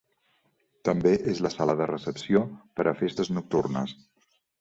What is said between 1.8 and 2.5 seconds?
de recepció